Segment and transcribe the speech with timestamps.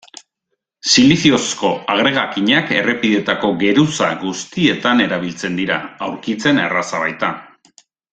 [0.91, 5.77] Siliziozko agregakinak errepideetako geruza guztietan erabiltzen dira,
[6.07, 7.31] aurkitzen erraza baita.